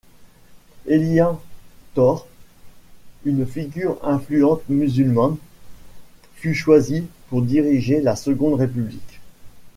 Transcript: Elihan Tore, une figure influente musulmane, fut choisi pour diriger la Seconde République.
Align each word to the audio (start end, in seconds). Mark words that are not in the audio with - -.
Elihan 0.87 1.39
Tore, 1.93 2.25
une 3.23 3.45
figure 3.45 3.99
influente 4.03 4.67
musulmane, 4.67 5.37
fut 6.33 6.55
choisi 6.55 7.03
pour 7.29 7.43
diriger 7.43 8.01
la 8.01 8.15
Seconde 8.15 8.55
République. 8.55 9.19